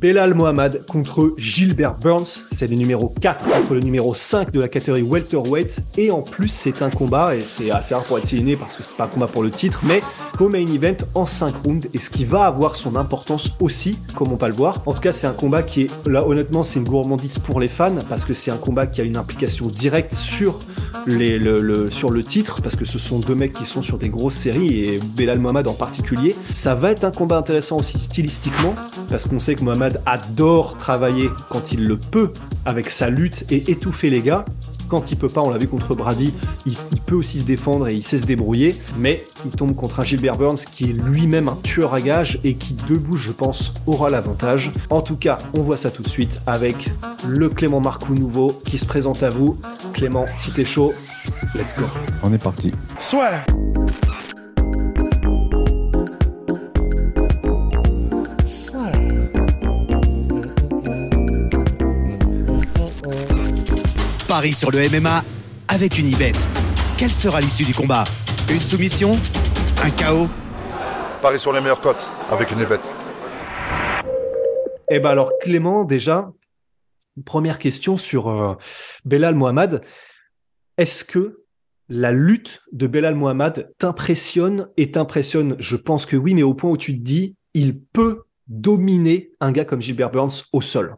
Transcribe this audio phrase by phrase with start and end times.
[0.00, 4.68] Belal Mohamed contre Gilbert Burns, c'est le numéro 4 contre le numéro 5 de la
[4.68, 8.56] catégorie welterweight et en plus c'est un combat et c'est assez rare pour être signé
[8.56, 10.02] parce que c'est pas un combat pour le titre mais
[10.36, 14.36] co-main event en 5 rounds et ce qui va avoir son importance aussi comme on
[14.36, 14.82] peut le voir.
[14.84, 17.68] En tout cas c'est un combat qui est là honnêtement c'est une gourmandise pour les
[17.68, 20.60] fans parce que c'est un combat qui a une implication directe sur
[21.06, 25.00] le titre parce que ce sont deux mecs qui sont sur des grosses séries et
[25.16, 26.36] Belal Mohamed en particulier.
[26.52, 28.74] Ça va être un combat intéressant aussi stylistiquement
[29.08, 32.32] parce qu'on sait que Mohamed adore travailler quand il le peut
[32.64, 34.44] avec sa lutte et étouffer les gars.
[34.88, 36.32] Quand il peut pas, on l'a vu contre Brady,
[36.64, 40.00] il, il peut aussi se défendre et il sait se débrouiller, mais il tombe contre
[40.00, 43.74] un Gilbert Burns qui est lui-même un tueur à gages et qui debout, je pense,
[43.86, 44.70] aura l'avantage.
[44.90, 46.90] En tout cas, on voit ça tout de suite avec
[47.26, 49.58] le Clément Marcoux nouveau qui se présente à vous.
[49.92, 50.92] Clément, si t'es chaud,
[51.54, 51.84] let's go.
[52.22, 52.70] On est parti.
[52.98, 53.44] Soit.
[64.36, 65.24] Paris sur le MMA
[65.66, 66.32] avec une ibet.
[66.98, 68.04] Quelle sera l'issue du combat?
[68.50, 69.12] Une soumission?
[69.82, 70.28] Un chaos
[71.22, 72.84] Paris sur les meilleures cotes avec une bête.
[74.90, 76.34] Eh ben alors Clément, déjà,
[77.24, 78.54] première question sur euh,
[79.06, 79.80] Belal Mohamed.
[80.76, 81.46] Est-ce que
[81.88, 85.56] la lutte de Belal Mohamed t'impressionne et t'impressionne?
[85.60, 89.50] Je pense que oui, mais au point où tu te dis, il peut dominer un
[89.50, 90.94] gars comme Gilbert Burns au sol.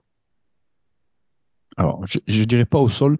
[1.76, 3.16] Alors, je, je dirais pas au sol,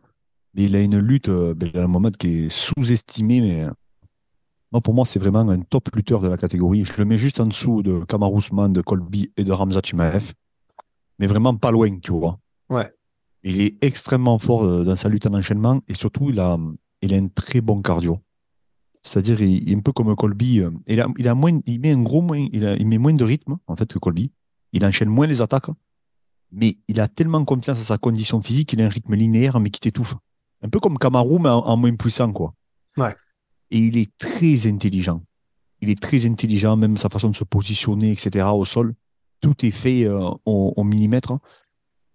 [0.65, 3.71] il a une lutte, euh, Belal Mohamed, qui est sous-estimée, mais euh,
[4.73, 6.85] moi, pour moi, c'est vraiment un top lutteur de la catégorie.
[6.85, 10.33] Je le mets juste en dessous de Kamar Ousmane, de Colby et de Ramzat Chimaev,
[11.19, 12.39] mais vraiment pas loin, tu vois.
[12.69, 12.93] Ouais.
[13.45, 16.57] Il est extrêmement fort euh, dans sa lutte en enchaînement et surtout, il a,
[17.03, 18.19] il a un très bon cardio.
[19.03, 20.61] C'est-à-dire, il, est un peu comme Colby.
[20.89, 23.15] il, a, il, a moins, il met un gros moins, il, a- il met moins
[23.15, 24.33] de rythme, en fait, que Colby.
[24.73, 25.71] Il enchaîne moins les attaques,
[26.51, 29.71] mais il a tellement confiance à sa condition physique qu'il a un rythme linéaire, mais
[29.71, 30.17] qui t'étouffe.
[30.63, 32.53] Un peu comme Kamaru, mais en, en moins puissant, quoi.
[32.97, 33.15] Ouais.
[33.71, 35.23] Et il est très intelligent.
[35.81, 38.95] Il est très intelligent, même sa façon de se positionner, etc., au sol.
[39.41, 41.39] Tout est fait euh, au, au millimètre.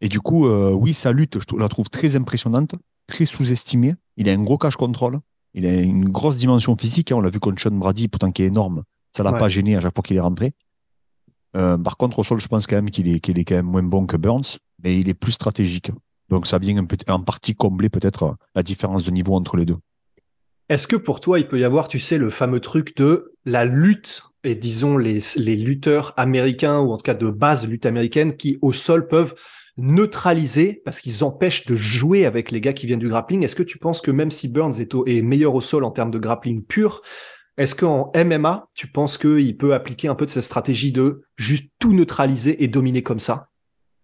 [0.02, 2.76] Et du coup, euh, oui, sa lutte, je la trouve très impressionnante,
[3.08, 3.96] très sous-estimée.
[4.18, 5.20] Il a un gros cache contrôle.
[5.54, 7.12] Il a une grosse dimension physique.
[7.14, 7.16] hein.
[7.18, 8.84] On l'a vu contre Sean Brady, pourtant qui est énorme.
[9.16, 9.40] Ça l'a Ouais.
[9.40, 10.54] pas gêné à chaque fois qu'il est rentré.
[11.56, 13.68] Euh, par contre, au sol, je pense quand même qu'il est, qu'il est quand même
[13.68, 15.92] moins bon que Burns, mais il est plus stratégique.
[16.34, 19.78] Donc ça vient en partie combler peut-être la différence de niveau entre les deux.
[20.68, 23.66] Est-ce que pour toi, il peut y avoir, tu sais, le fameux truc de la
[23.66, 28.58] lutte et disons les, lutteurs américains ou en tout cas de base lutte américaine qui
[28.64, 29.36] au sol peuvent
[29.78, 33.44] neutraliser parce qu'ils empêchent de jouer avec les gars qui viennent du grappling?
[33.44, 36.18] Est-ce que tu penses que même si Burns est, meilleur au sol en termes de
[36.18, 37.04] grappling pur,
[37.58, 41.70] est-ce qu'en MMA, tu penses qu'il peut appliquer un peu de cette stratégie de juste
[41.78, 43.50] tout neutraliser et dominer comme ça,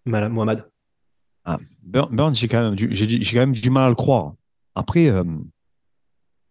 [0.06, 0.70] Mohamed?
[1.82, 4.34] Bur- Burns, j'ai quand, quand même du mal à le croire.
[4.74, 5.24] Après, euh,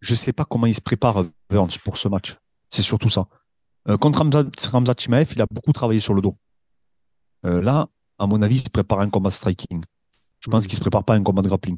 [0.02, 2.36] je sais pas comment il se prépare, Burns, pour ce match.
[2.70, 3.28] C'est surtout ça.
[3.88, 6.36] Euh, contre Ramzat, Chimaev, il a beaucoup travaillé sur le dos.
[7.46, 9.84] Euh, là, à mon avis, il se prépare à un combat striking.
[10.40, 10.68] Je pense Mhm.
[10.68, 11.78] qu'il se prépare pas à un combat de grappling.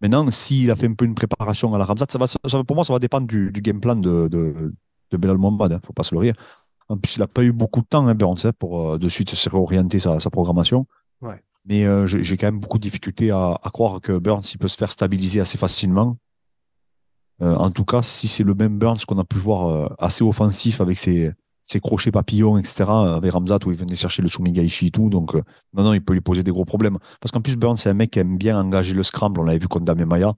[0.00, 2.76] Maintenant, s'il a fait un peu une préparation à la Ramzat, ça va, ça pour
[2.76, 4.72] moi, ça va dépendre du, du game plan de, de,
[5.10, 5.72] de Belal Mohamed.
[5.72, 6.32] Hein, faut pas se leurrer.
[6.88, 9.34] En plus, il n'a pas eu beaucoup de temps, hein, Burns, hein, pour de suite
[9.34, 10.86] se réorienter sa, sa programmation.
[11.20, 11.42] Ouais.
[11.68, 14.76] Mais euh, j'ai quand même beaucoup de difficultés à, croire que Burns il peut se
[14.76, 16.16] faire stabiliser assez facilement.
[17.42, 20.24] Euh, en tout cas, si c'est le même Burns qu'on a pu voir euh, assez
[20.24, 21.34] offensif avec ses,
[21.82, 25.10] crochets papillons, etc., avec Ramzat où il venait chercher le Sumigaishi et tout.
[25.10, 25.34] Donc,
[25.74, 26.98] non, non, il peut lui poser des gros problèmes.
[27.20, 29.38] Parce qu'en plus, Burns, c'est un mec qui aime bien engager le scramble.
[29.38, 30.32] On l'avait vu contre Damien Maya.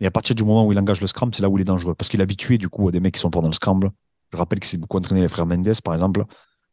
[0.00, 1.64] Et à partir du moment où il engage le scramble, c'est là où il est
[1.64, 1.94] dangereux.
[1.94, 3.90] Parce qu'il est habitué, du coup, à des mecs qui sont forts dans le scramble.
[4.32, 6.24] Je rappelle qu'il s'est beaucoup entraîné les frères Mendes, par exemple,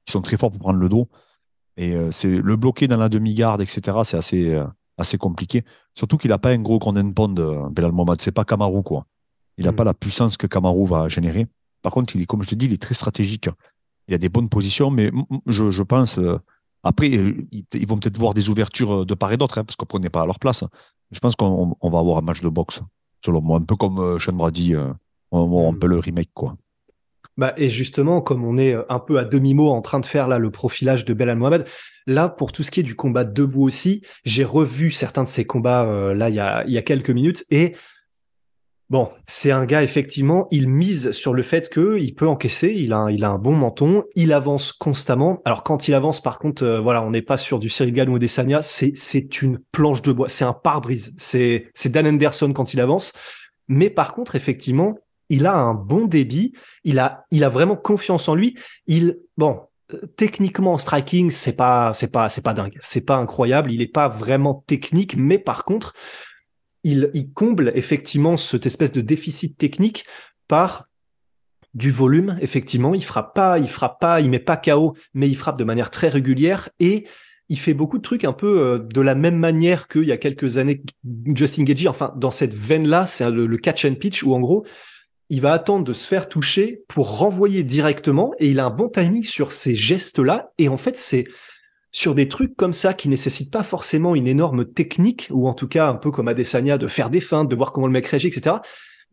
[0.06, 1.10] qui sont très forts pour prendre le dos.
[1.80, 4.66] Et euh, c'est le bloquer dans la demi-garde, etc., c'est assez, euh,
[4.98, 5.64] assez compliqué.
[5.96, 8.22] Surtout qu'il n'a pas un gros grand pond, euh, Belal Mohamed.
[8.22, 9.06] C'est pas Kamaru, quoi.
[9.58, 9.76] Il n'a Mm.
[9.76, 11.48] pas la puissance que Kamaru va générer.
[11.82, 13.48] Par contre, il est, comme je te dis, il est très stratégique.
[14.10, 16.20] Il a des bonnes positions, mais mm, mm, je, je pense.
[16.84, 20.10] après, ils, vont peut-être voir des ouvertures de part et d'autre, hein, parce qu'on n'est
[20.10, 20.66] pas à leur place.
[21.12, 22.82] Je pense qu'on on va avoir un match de boxe,
[23.24, 23.58] selon moi.
[23.58, 24.76] Un peu comme Sean Brady.
[25.32, 26.58] on va avoir un peu le remake, quoi.
[27.40, 30.40] Bah, et justement, comme on est un peu à demi-mot en train de faire là
[30.40, 31.66] le profilage de Belal Mohamed,
[32.06, 35.46] là, pour tout ce qui est du combat debout aussi, j'ai revu certains de ces
[35.46, 37.76] combats euh, là il y a, il y a quelques minutes et
[38.90, 43.06] Bon, c'est un gars, effectivement, il mise sur le fait qu'il peut encaisser, il a,
[43.12, 45.44] il a un bon menton, il avance constamment.
[45.46, 48.18] Alors quand il avance, par contre, euh, voilà, on n'est pas sur du Cyril ou
[48.18, 51.14] des Sanya, c'est, c'est une planche de bois, c'est un pare-brise.
[51.18, 53.14] C'est, c'est Dan Anderson quand il avance.
[53.68, 54.98] Mais par contre, effectivement,
[55.30, 56.54] il a un bon débit,
[56.84, 58.58] il a, il a vraiment confiance en lui.
[58.88, 59.62] Il, bon,
[59.94, 63.72] euh, techniquement en striking, c'est pas, c'est pas, c'est pas dingue, c'est pas incroyable.
[63.72, 65.94] Il est pas vraiment technique, mais par contre,
[66.84, 70.06] il, il comble effectivement cette espèce de déficit technique
[70.48, 70.86] par
[71.74, 72.38] du volume.
[72.42, 75.64] Effectivement, il frappe pas, il frappe pas, il met pas KO, mais il frappe de
[75.64, 77.06] manière très régulière et
[77.50, 80.18] il fait beaucoup de trucs un peu euh, de la même manière qu'il y a
[80.18, 80.84] quelques années
[81.36, 81.88] Justin Gagey.
[81.88, 84.66] Enfin, dans cette veine-là, c'est le, catch and pitch où en gros,
[85.30, 88.90] il va attendre de se faire toucher pour renvoyer directement et il a un bon
[88.90, 90.52] timing sur ces gestes-là.
[90.58, 91.26] Et en fait, c'est
[91.92, 95.68] sur des trucs comme ça qui nécessitent pas forcément une énorme technique ou en tout
[95.68, 98.28] cas un peu comme Adesanya de faire des feintes, de voir comment le mec réagit,
[98.28, 98.58] etc.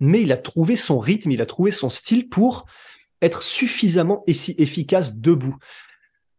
[0.00, 2.66] Mais il a trouvé son rythme, il a trouvé son style pour
[3.22, 5.56] être suffisamment efficace debout.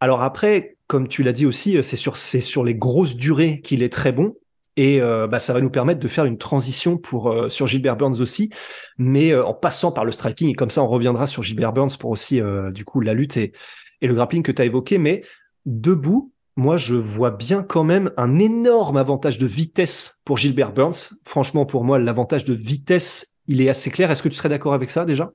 [0.00, 3.82] Alors après, comme tu l'as dit aussi, c'est sur, c'est sur les grosses durées qu'il
[3.82, 4.36] est très bon.
[4.78, 7.96] Et euh, bah, ça va nous permettre de faire une transition pour euh, sur Gilbert
[7.96, 8.48] Burns aussi,
[8.96, 10.50] mais euh, en passant par le striking.
[10.50, 12.40] Et comme ça, on reviendra sur Gilbert Burns pour aussi
[12.72, 13.52] du coup la lutte et,
[14.00, 14.98] le grappling que tu as évoqué.
[14.98, 15.24] Mais
[15.66, 21.10] debout, moi, je vois bien quand même un énorme avantage de vitesse pour Gilbert Burns.
[21.24, 24.12] Franchement, pour moi, l'avantage de vitesse, il est assez clair.
[24.12, 25.32] Est-ce que tu serais d'accord avec ça déjà?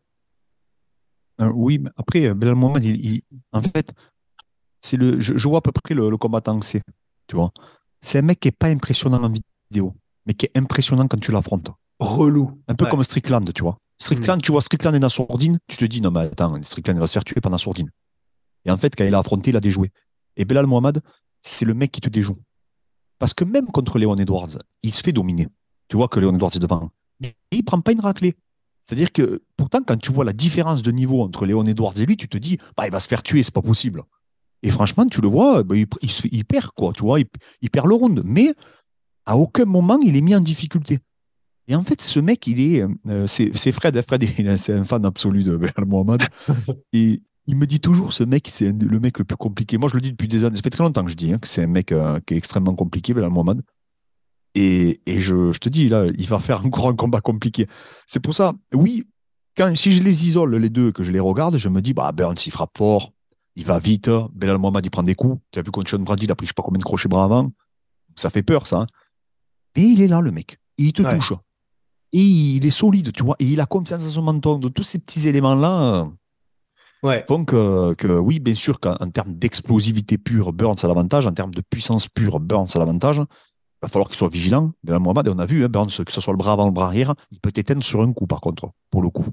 [1.38, 3.92] Oui, mais après, Mohamed, en fait,
[4.94, 6.84] le, je, vois à peu près le, combattant que c'est.
[7.28, 7.52] Tu vois,
[8.04, 9.32] c'est un mec qui est pas impressionnant en
[9.72, 9.96] vidéo,
[10.26, 11.72] mais qui est impressionnant quand tu l'affrontes.
[12.00, 12.62] Relou.
[12.68, 13.78] Un peu comme Strickland, tu vois.
[14.00, 14.42] Strickland, mm.
[14.42, 17.14] tu vois Strickland est dans Sourdine, tu te dis non mais attends, Strickland va se
[17.14, 17.90] faire tuer pendant Sourdine.
[18.66, 19.92] Et en fait, quand il a affronté, il a déjoué.
[20.36, 21.02] Et Belal Mohamed,
[21.42, 22.38] c'est le mec qui te déjoue.
[23.20, 25.48] Parce que même contre Léon Edwards, il se fait dominer.
[25.88, 26.90] Tu vois que Léon Edwards est devant.
[27.20, 28.36] Mais il prend pas une raclée.
[28.84, 32.18] C'est-à-dire que pourtant, quand tu vois la différence de niveau entre Léon Edwards et lui,
[32.18, 34.04] tu te dis, bah, il va se faire tuer, c'est pas possible.
[34.64, 36.94] Et franchement, tu le vois, bah, il, perd, quoi.
[36.94, 38.24] Tu vois, il, perd le round.
[38.26, 38.54] Mais
[39.26, 41.00] à aucun moment, il est mis en difficulté.
[41.68, 42.86] Et en fait, ce mec, il est.
[43.08, 43.98] Euh, c'est Fred.
[43.98, 44.24] Hein, Fred,
[44.58, 46.24] c'est un fan absolu de Belal Mohamed.
[46.94, 49.78] et il me dit toujours, ce mec, c'est le mec le plus compliqué.
[49.78, 50.56] Moi, je le dis depuis des années.
[50.56, 52.38] Ça fait très longtemps que je dis hein, que c'est un mec euh, qui est
[52.38, 53.62] extrêmement compliqué, Belal Mohamed.
[54.56, 57.68] Et, et je, je, te dis, là, il va faire encore un combat compliqué.
[58.08, 59.04] C'est pour ça, oui,
[59.58, 62.12] quand, si je les isole, les deux, que je les regarde, je me dis, bah,
[62.12, 63.13] Burns, il frappe fort,
[63.56, 64.10] il va vite.
[64.34, 65.42] Belal Mohamed, il prend des coups.
[65.52, 67.10] Tu as vu contre Sean Brady, il a pris je sais pas combien de crochets
[67.10, 67.52] bras avant.
[68.16, 68.82] Ça fait peur, ça.
[68.82, 68.88] Hein.
[69.76, 70.58] Et il est là, le mec.
[70.78, 71.34] Il te touche.
[72.12, 73.36] Et il est solide, tu vois.
[73.40, 74.60] Et il a confiance en son menton.
[74.60, 76.08] De tous ces petits éléments-là,
[77.04, 77.26] Ouais.
[77.28, 81.28] Donc, que, oui, bien sûr qu'en termes d'explosivité pure, Burns a l'avantage.
[81.28, 83.18] En termes de puissance pure, Burns a l'avantage.
[83.18, 83.26] Il
[83.82, 84.72] va falloir qu'il soit vigilant.
[84.86, 86.86] Mais Mohamed, on a vu, hein, Burns, que ce soit le bras avant, le bras
[86.86, 89.26] arrière, il peut t'éteindre sur un coup, par contre, pour le coup.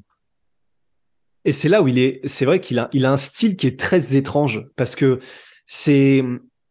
[1.45, 3.67] Et c'est là où il est, c'est vrai qu'il a, il a un style qui
[3.67, 5.21] est très étrange parce que
[5.67, 6.23] c'est,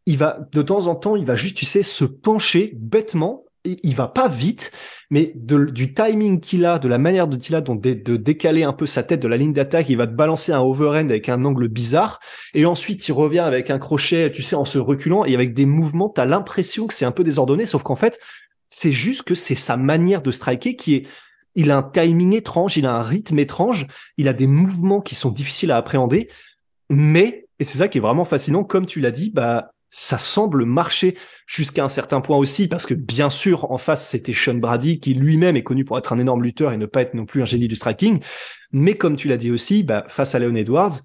[0.05, 3.45] il va, de temps en temps, il va juste, tu sais, se pencher bêtement.
[3.65, 4.71] Il va pas vite,
[5.09, 8.85] mais du timing qu'il a, de la manière dont il a de, décaler un peu
[8.85, 11.67] sa tête de la ligne d'attaque, il va te balancer un overhand avec un angle
[11.67, 12.21] bizarre,
[12.53, 15.65] et ensuite il revient avec un crochet, tu sais, en se reculant, et avec des
[15.65, 18.17] mouvements, tu as l'impression que c'est un peu désordonné, sauf qu'en fait,
[18.69, 21.07] c'est juste que c'est sa manière de striker qui est
[21.55, 23.87] il a un timing étrange, il a un rythme étrange,
[24.17, 26.29] il a des mouvements qui sont difficiles à appréhender,
[26.89, 30.65] mais, et c'est ça qui est vraiment fascinant, comme tu l'as dit, bah, ça semble
[30.65, 34.99] marcher jusqu'à un certain point aussi, parce que bien sûr, en face, c'était Sean Brady,
[34.99, 37.41] qui lui-même est connu pour être un énorme lutteur et ne pas être non plus
[37.41, 38.19] un génie du striking.
[38.71, 41.01] Mais comme tu l'as dit aussi, bah, face à Leon Edwards,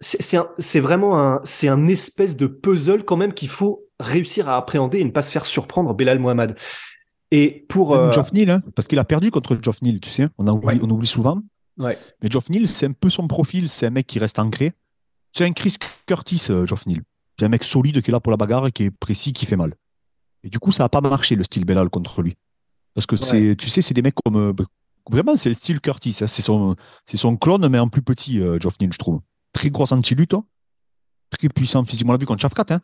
[0.00, 4.98] c'est vraiment un, c'est un espèce de puzzle quand même qu'il faut réussir à appréhender
[4.98, 6.56] et ne pas se faire surprendre Belal Mohamed.
[7.32, 8.12] Et pour euh...
[8.12, 10.90] Geoff Neal, hein, parce qu'il a perdu contre Geoff Neal, tu sais, on, oublie, on
[10.90, 11.40] oublie souvent.
[11.78, 11.98] Ouais.
[12.22, 14.74] Mais Geoff Neal, c'est un peu son profil, c'est un mec qui reste ancré.
[15.32, 17.00] C'est un Chris Curtis, euh, Geoff Neal.
[17.38, 19.56] C'est un mec solide qui est là pour la bagarre qui est précis, qui fait
[19.56, 19.72] mal.
[20.44, 22.36] Et du coup, ça n'a pas marché le style Belal contre lui.
[22.94, 24.36] Parce que c'est, tu sais, c'est des mecs comme.
[24.36, 24.52] Euh,
[25.10, 26.18] vraiment, c'est le style Curtis.
[26.20, 26.26] Hein.
[26.26, 26.76] C'est son,
[27.14, 29.20] son clone, mais en plus petit, euh, Geoff Neal, je trouve.
[29.54, 30.34] Très gros anti-lutte.
[30.34, 30.44] Hein.
[31.30, 32.10] Très puissant physiquement.
[32.10, 32.74] On l'a vu contre Shafkat.
[32.74, 32.80] Hein.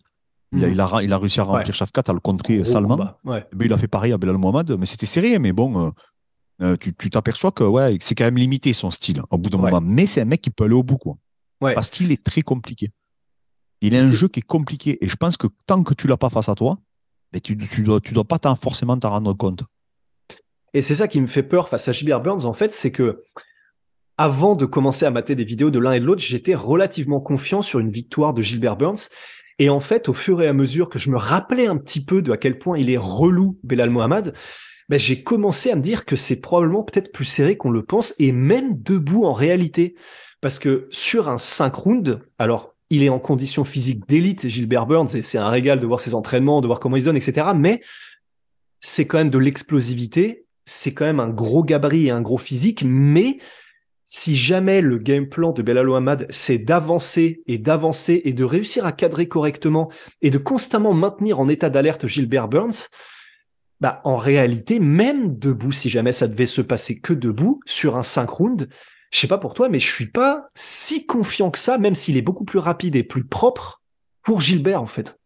[0.52, 1.00] Il, a, mm.
[1.02, 1.74] il, a, réussi à remplir.
[1.74, 2.98] Shafkat, à le contrer salement.
[3.24, 5.38] Mais il a fait pareil à Belal Mohamed, mais c'était serré.
[5.38, 5.92] Mais bon,
[6.60, 9.80] euh, tu, t'aperçois que ouais, c'est quand même limité son style au bout d'un moment.
[9.82, 10.98] Mais c'est un mec qui peut aller au bout.
[10.98, 11.16] Quoi.
[11.60, 12.90] Parce qu'il est très compliqué.
[13.80, 14.98] Il est un jeu qui est compliqué.
[15.04, 16.78] Et je pense que tant que tu l'as pas face à toi,
[17.32, 19.62] mais tu, tu dois, tu dois pas forcément t'en rendre compte.
[20.74, 23.24] Et c'est ça qui me fait peur face à Gilbert Burns, en fait, c'est que
[24.16, 27.62] avant de commencer à mater des vidéos de l'un et de l'autre, j'étais relativement confiant
[27.62, 29.08] sur une victoire de Gilbert Burns.
[29.58, 32.22] Et en fait, au fur et à mesure que je me rappelais un petit peu
[32.22, 34.32] de à quel point il est relou, Belal Mohamed,
[34.88, 38.14] ben, j'ai commencé à me dire que c'est probablement peut-être plus serré qu'on le pense,
[38.18, 39.96] et même debout en réalité.
[40.40, 45.14] Parce que sur un 5 rounds, alors il est en condition physique d'élite, Gilbert Burns,
[45.14, 47.48] et c'est un régal de voir ses entraînements, de voir comment il se donne, etc.
[47.54, 47.82] Mais
[48.80, 52.84] c'est quand même de l'explosivité, c'est quand même un gros gabarit et un gros physique,
[52.86, 53.38] mais
[54.10, 58.86] si jamais le game plan de Belal Mohamed, c'est d'avancer et d'avancer et de réussir
[58.86, 62.88] à cadrer correctement et de constamment maintenir en état d'alerte Gilbert Burns,
[63.80, 68.02] bah, en réalité, même debout, si jamais ça devait se passer que debout, sur un
[68.02, 68.68] 5 rounds,
[69.12, 72.16] je sais pas pour toi, mais je suis pas si confiant que ça, même s'il
[72.16, 73.82] est beaucoup plus rapide et plus propre
[74.22, 75.20] pour Gilbert, en fait.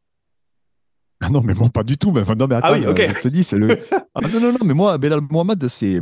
[1.21, 2.11] Ah non, mais moi, pas du tout.
[2.11, 3.01] Mais, non, mais attends, ah oui, ok.
[3.17, 3.79] je te dis, c'est le.
[4.15, 6.01] Ah non, non, non, mais moi, Belal Mohamed, c'est.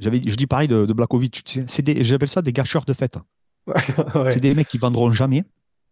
[0.00, 1.60] J'avais, je dis pareil de, de Blakovic,
[2.00, 3.18] j'appelle ça des gâcheurs de fête.
[4.14, 4.30] Ouais.
[4.30, 5.42] C'est des mecs qui vendront jamais.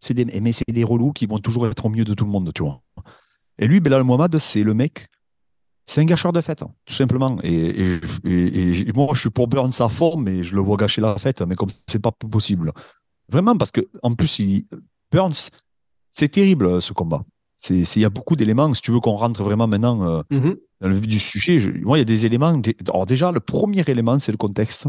[0.00, 2.30] C'est des, mais c'est des relous qui vont toujours être au mieux de tout le
[2.30, 2.82] monde, tu vois.
[3.58, 5.06] Et lui, Belal Mohamed, c'est le mec,
[5.86, 7.38] c'est un gâcheur de fête, hein, tout simplement.
[7.42, 10.76] Et, et- et- et moi, je suis pour Burns sa forme, mais je le vois
[10.76, 12.72] gâcher la fête, mais comme c'est pas possible.
[13.28, 14.66] Vraiment, parce que en plus, il,
[15.10, 15.48] Burns,
[16.10, 17.24] c'est terrible ce combat.
[17.70, 18.72] Il y a beaucoup d'éléments.
[18.74, 20.56] Si tu veux qu'on rentre vraiment maintenant euh, Mhm.
[20.80, 22.54] dans le vif du sujet, je- moi, il y a des éléments.
[22.56, 24.86] des- alors, déjà, le premier élément, c'est le contexte.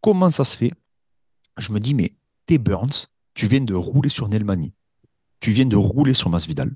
[0.00, 0.72] Comment ça se fait?
[1.58, 2.14] Je me dis, mais
[2.46, 4.72] t'es Burns, tu viens de rouler sur Nelmani,
[5.40, 6.70] tu viens de rouler sur Masvidal.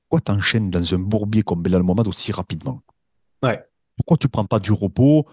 [0.00, 2.80] Pourquoi t'enchaînes dans un bourbier comme Belal Mohamed aussi rapidement?
[3.42, 3.62] Ouais.
[3.96, 5.26] Pourquoi tu prends pas du repos?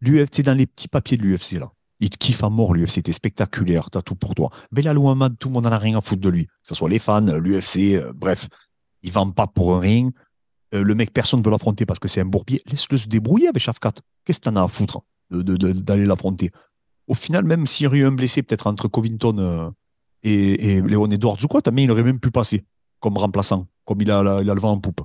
[0.00, 1.72] L'UFC, dans les petits papiers de l'UFC, là.
[2.00, 3.00] Il te kiffe à mort, l'UFC.
[3.02, 4.50] T'es spectaculaire, t'as tout pour toi.
[4.72, 6.46] Belal Mohamed, tout le monde en a rien à foutre de lui.
[6.46, 8.48] Que ce soit les fans, l'UFC, euh, bref.
[9.02, 10.12] Il vend pas pour ring.
[10.74, 12.62] Euh, le mec, personne ne veut l'affronter parce que c'est un bourbier.
[12.66, 13.92] Laisse-le se débrouiller avec Shafkat.
[14.24, 16.50] Qu'est-ce que t'en as à foutre d'aller l'affronter?
[17.08, 19.70] Au final, même s'il y aurait eu un blessé, peut-être entre Covington euh,
[20.22, 22.64] et, et Léon Edwards ou quoi, il aurait même pu passer
[23.00, 25.00] comme remplaçant, comme il a, il a le vent en poupe.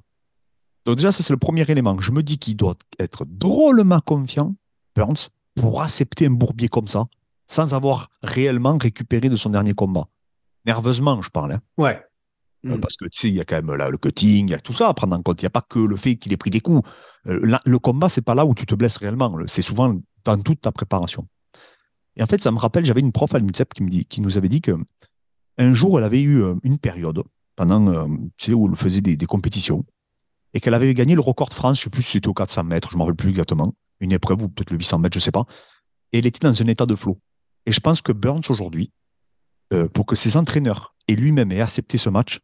[0.86, 2.00] Donc déjà, ça c'est le premier élément.
[2.00, 4.56] Je me dis qu'il doit être drôlement confiant,
[4.96, 7.08] Burns, pour accepter un bourbier comme ça,
[7.48, 10.06] sans avoir réellement récupéré de son dernier combat.
[10.66, 11.54] Nerveusement, je parle.
[11.54, 11.62] hein.
[11.78, 12.02] Ouais.
[12.66, 12.80] Euh, Mm.
[12.80, 14.60] Parce que tu sais, il y a quand même là, le cutting, il y a
[14.60, 15.42] tout ça à prendre en compte.
[15.42, 16.88] Il n'y a pas que le fait qu'il ait pris des coups.
[17.28, 19.36] Euh, là, le combat, c'est pas là où tu te blesses réellement.
[19.38, 19.96] Le- C'est souvent
[20.26, 21.28] dans toute ta préparation.
[22.16, 24.22] Et en fait, ça me rappelle, j'avais une prof à l'INSEP qui, me dit, qui
[24.22, 24.72] nous avait dit que
[25.60, 27.24] un jour, elle avait eu euh, une période
[27.56, 29.86] pendant, tu sais, où elle faisait des, des compétitions
[30.54, 32.64] et qu'elle avait gagné le record de France, je sais plus si c'était au 400
[32.64, 35.20] mètres, je ne me rappelle plus exactement, une épreuve ou peut-être le 800 mètres, je
[35.24, 35.46] sais pas.
[36.14, 37.20] Et elle était dans un état de flot.
[37.66, 38.92] Et je pense que Burns aujourd'hui,
[39.74, 42.40] euh, pour que ses entraîneurs et lui-même aient accepté ce match,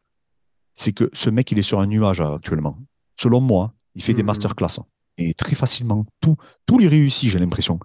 [0.76, 2.78] c'est que ce mec, il est sur un nuage euh, actuellement.
[3.20, 4.28] Selon moi, il fait des Mhm.
[4.28, 4.80] masterclass.
[5.18, 7.80] Et très facilement, tout, tout lui réussit, j'ai l'impression.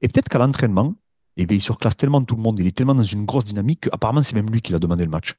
[0.00, 0.94] Et peut-être qu'à l'entraînement,
[1.36, 3.82] eh bien, il surclasse tellement tout le monde, il est tellement dans une grosse dynamique
[3.82, 5.34] qu'apparemment, c'est même lui qui l'a demandé le match.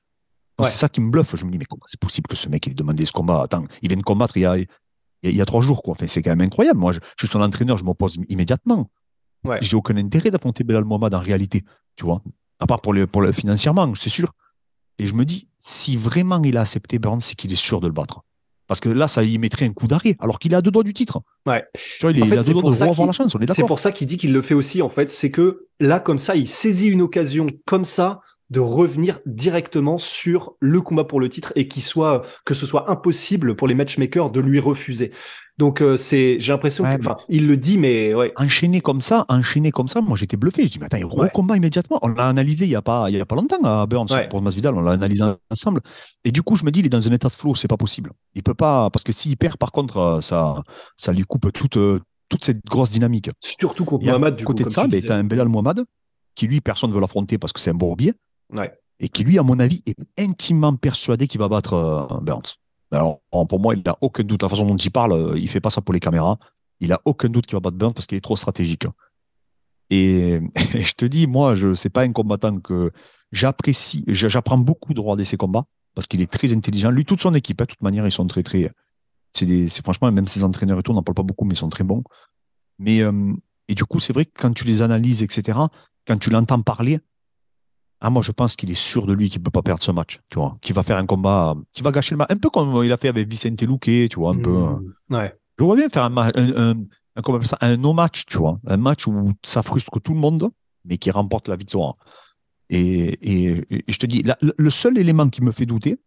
[0.60, 0.68] Ouais.
[0.70, 1.36] C'est ça qui me bluffe.
[1.36, 3.42] Je me dis, mais comment c'est possible que ce mec, il ait demandé ce combat?
[3.42, 4.62] Attends, il vient de combattre il y a, il
[5.24, 5.92] y a, il y a trois jours, quoi.
[5.94, 6.80] Enfin, c'est quand même incroyable.
[6.80, 8.90] Moi, je, je suis son entraîneur, je m'oppose immédiatement.
[9.44, 9.58] Ouais.
[9.62, 11.64] J'ai aucun intérêt d'affronter Belal Mohamed en réalité,
[11.98, 12.22] tu vois.
[12.64, 14.32] À part pour le, pour le financièrement, c'est sûr.
[15.00, 17.88] Et je me dis, si vraiment il a accepté Burns, c'est qu'il est sûr de
[17.88, 18.22] le battre.
[18.68, 20.94] Parce que là, ça y mettrait un coup d'arrêt, alors qu'il à deux doigts du
[20.94, 21.22] titre.
[21.46, 21.66] Ouais.
[21.76, 23.36] Tu vois, il est, En fait, il a c'est deux doigts de qu'il- la chance,
[23.36, 23.68] on est C'est d'accord.
[23.68, 25.10] pour ça qu'il dit qu'il le fait aussi, en fait.
[25.10, 30.54] C'est que là, comme ça, il saisit une occasion comme ça de revenir directement sur
[30.60, 34.32] le combat pour le titre et qu'il soit, que ce soit impossible pour les matchmakers
[34.32, 35.12] de lui refuser.
[35.60, 38.34] Donc, euh, c'est, j'ai l'impression Ouais, enfin, il le dit, mais ouais.
[38.38, 40.66] Enchaîné comme ça, enchaîné comme ça, moi j'étais bluffé.
[40.66, 41.12] Je dis, mais attends, il Ouais.
[41.26, 42.00] recombat immédiatement.
[42.02, 44.28] On l'a analysé il n'y a, pas- il y a pas longtemps à Burns Ouais.
[44.30, 45.82] pour Masvidal, on l'a analysé ensemble.
[46.26, 47.78] Et du coup, je me dis, il est dans un état de flow, c'est pas
[47.78, 48.12] possible.
[48.34, 50.64] Il peut pas, parce que s'il perd, par contre, euh, ça,
[50.98, 53.30] ça lui coupe toute, euh, toute cette grosse dynamique.
[53.40, 54.70] Surtout contre Mohamed, du côté coup.
[54.70, 55.84] de ça, tu ben, t'as un Belal Mohamed
[56.34, 58.14] qui, lui, personne ne veut l'affronter parce que c'est un bourbier.
[59.00, 62.56] Et qui, lui, à mon avis, est intimement persuadé qu'il va battre euh, Burns.
[62.92, 63.20] Alors,
[63.50, 64.44] pour moi, il n'a aucun doute.
[64.44, 66.38] La façon dont il parle, euh, il fait pas ça pour les caméras.
[66.80, 68.86] Il a aucun doute qu'il va battre Burns parce qu'il est trop stratégique.
[69.90, 70.40] Et,
[70.74, 72.92] je te dis, moi, je c'est pas un combattant que
[73.32, 74.04] j'apprécie.
[74.08, 76.92] J'a- J'apprends beaucoup de regarder ses combats parce qu'il est très intelligent.
[76.92, 78.72] Lui, toute son équipe, hein, de toute manière, ils sont très, très.
[79.34, 81.70] C'est franchement, même ses entraîneurs et tout, on n'en parle pas beaucoup, mais ils sont
[81.70, 82.04] très bons.
[82.78, 83.34] Mais, euh,
[83.68, 85.58] et du coup, c'est vrai que quand tu les analyses, etc.,
[86.06, 87.00] quand tu l'entends parler,
[88.06, 90.20] ah, moi, je pense qu'il est sûr de lui qu'il peut pas perdre ce match,
[90.30, 92.84] tu vois, qu'il va faire un combat, qui va gâcher le match, un peu comme
[92.84, 94.52] il a fait avec Vicente Luque, tu vois, un peu.
[94.56, 94.76] euh,
[95.10, 95.16] Mmh.
[95.16, 95.34] Ouais.
[95.58, 96.76] je vois bien faire un, un,
[97.16, 98.60] un, ça, no-match, tu vois.
[98.68, 100.50] Un match où ça frustre tout le monde,
[100.86, 101.96] mais qui remporte la victoire.
[102.70, 106.00] Et, et- et je te dis, la- le seul élément qui me fait douter,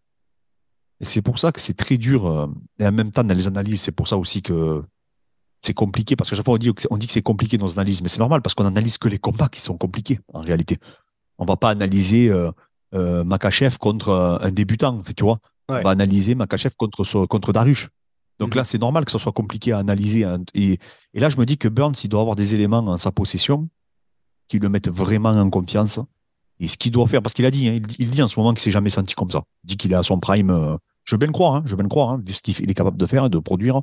[1.00, 2.46] et c'est pour ça que c'est très dur, euh,
[2.78, 4.82] et en même temps, dans les analyses, c'est pour ça aussi que
[5.62, 7.72] c'est compliqué parce que chaque fois on dit, on dit que c'est compliqué dans nos
[7.72, 10.78] analyses, mais c'est normal parce qu'on analyse que les combats qui sont compliqués en réalité.
[11.38, 12.50] On va pas analyser euh,
[12.94, 15.38] euh, Makachev contre euh, un débutant, tu vois.
[15.68, 17.88] On va analyser Makachev contre, contre Darush.
[18.38, 18.58] Donc mhm.
[18.58, 20.24] là, c'est normal que ce soit compliqué à analyser.
[20.24, 20.42] Hein.
[20.54, 20.78] Et,
[21.14, 23.68] et, là, je me dis que Burns, il doit avoir des éléments en sa possession
[24.48, 26.00] qui le mettent vraiment en confiance.
[26.58, 28.52] Et ce qu'il doit faire, parce qu'il a dit, hein, il, dit en ce moment
[28.52, 29.42] qu'il s'est jamais senti comme ça.
[29.64, 30.50] Il dit qu'il est à son prime.
[30.50, 32.70] Euh, je veux bien le croire, hein, je veux bien le croire, vu ce qu'il
[32.70, 33.82] est capable de faire et de produire.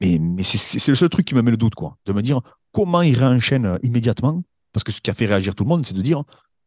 [0.00, 1.96] Mais, mais c'est le seul truc qui me met le doute, quoi.
[2.06, 2.40] De me dire
[2.72, 4.42] comment il réenchaîne immédiatement.
[4.72, 6.24] Parce que ce qui a fait réagir tout le monde, c'est de dire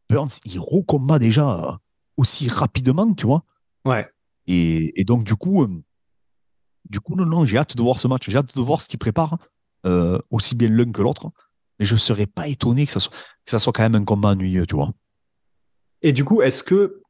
[0.10, 1.80] Burns, il recombat déjà
[2.18, 3.44] aussi rapidement, tu vois.
[3.84, 4.08] Ouais.
[4.48, 5.84] Et, et donc, du coup, euh,
[6.90, 8.30] du coup, non, non, j'ai hâte de voir ce match.
[8.30, 9.38] J'ai hâte de voir ce qu'il prépare,
[9.86, 11.32] euh, aussi bien l'un que l'autre.
[11.80, 14.06] Mais je ne serais pas étonné que ça, soit, que ça soit quand même un
[14.06, 14.92] combat ennuyeux, tu vois.
[16.02, 17.02] Et du coup, est-ce que,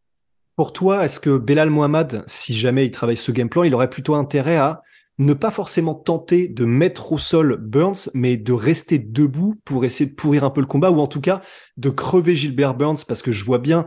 [0.56, 3.90] pour toi, est-ce que Belal Mohamed, si jamais il travaille ce game plan, il aurait
[3.90, 4.82] plutôt intérêt à
[5.18, 10.10] ne pas forcément tenter de mettre au sol Burns, mais de rester debout pour essayer
[10.10, 11.42] de pourrir un peu le combat, ou en tout cas
[11.78, 13.86] de crever Gilbert Burns, parce que je vois bien,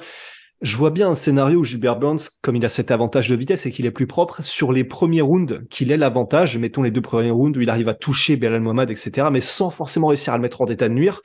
[0.63, 3.67] je vois bien un scénario où Gilbert Burns, comme il a cet avantage de vitesse
[3.67, 7.03] et qu'il est plus propre, sur les premiers rounds, qu'il ait l'avantage, mettons les deux
[7.03, 10.37] premiers rounds où il arrive à toucher Belal Mohamed, etc., mais sans forcément réussir à
[10.37, 11.21] le mettre en état de nuire.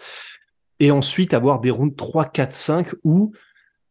[0.80, 3.32] Et ensuite avoir des rounds 3, 4, 5 où,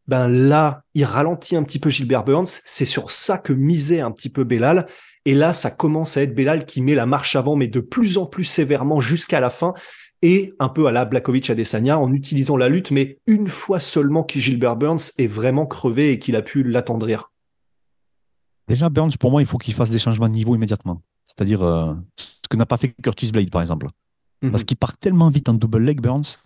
[0.07, 2.59] ben là, il ralentit un petit peu Gilbert Burns.
[2.65, 4.85] C'est sur ça que misait un petit peu Belal.
[5.25, 8.17] Et là, ça commence à être Belal qui met la marche avant, mais de plus
[8.17, 9.73] en plus sévèrement jusqu'à la fin
[10.21, 14.23] et un peu à la Blakovic Adesanya en utilisant la lutte, mais une fois seulement
[14.23, 17.31] que Gilbert Burns est vraiment crevé et qu'il a pu l'attendrir.
[18.67, 21.01] Déjà, Burns, pour moi, il faut qu'il fasse des changements de niveau immédiatement.
[21.27, 23.87] C'est-à-dire euh, ce que n'a pas fait Curtis Blade, par exemple.
[24.41, 24.51] Mhm.
[24.51, 26.37] Parce qu'il part tellement vite en double leg, Burns.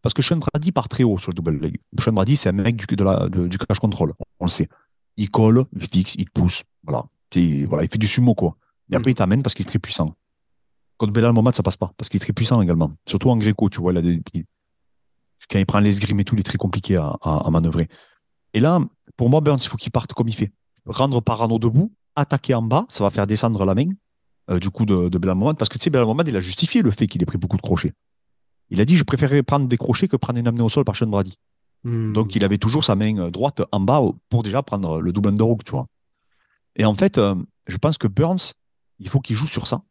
[0.00, 1.76] Parce que Sean Brady part très haut sur le double leg.
[1.98, 4.14] Sean Brady, c'est un mec du, de la, du crash control.
[4.38, 4.68] On le sait.
[5.16, 6.62] Il colle, il fixe, il pousse.
[6.84, 7.04] Voilà.
[7.34, 8.56] Voilà, il fait du sumo, quoi.
[8.90, 9.12] Et après, mhm.
[9.12, 10.14] il t'amène parce qu'il est très puissant.
[10.96, 12.92] Contre Belal Mohamed, ça passe pas, parce qu'il est très puissant également.
[13.06, 16.96] Surtout en gréco, tu vois, quand il prend l'esgrime et tout, il est très compliqué
[16.96, 17.88] à, à, manœuvrer.
[18.54, 18.80] Et là,
[19.16, 20.52] pour moi, Burns, il faut qu'il parte comme il fait.
[20.86, 23.90] Rendre Parano debout, attaquer en bas, ça va faire descendre la main,
[24.50, 26.40] euh, du coup, de, de Belal Mohamed, parce que tu sais, Belal Mohamed, il a
[26.40, 27.92] justifié le fait qu'il ait pris beaucoup de crochets.
[28.70, 30.96] Il a dit, je préférerais prendre des crochets que prendre une amenée au sol par
[30.96, 31.36] Sean Brady.
[31.84, 32.12] Hmm.
[32.12, 35.28] Donc, il avait toujours sa main euh, droite en bas pour déjà prendre le double
[35.28, 35.86] underhook, tu vois.
[36.78, 37.34] Et en fait, euh,
[37.66, 38.54] je pense que Burns,
[38.98, 39.82] il faut qu'il joue sur ça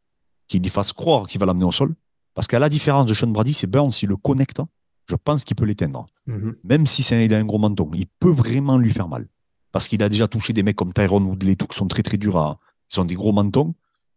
[0.47, 1.93] qu'il lui fasse croire qu'il va l'amener au sol.
[2.33, 4.61] Parce qu'à la différence de Sean Brady, c'est Burns, s'il le connecte,
[5.09, 6.05] je pense qu'il peut l'éteindre.
[6.27, 6.55] Mhm.
[6.63, 9.27] Même si c'est il a un gros menton, il peut vraiment lui faire mal.
[9.71, 12.17] Parce qu'il a déjà touché des mecs comme Tyrone Woodley, tout, qui sont très très
[12.17, 12.59] durs à.
[12.93, 13.75] Ils ont des gros mentons.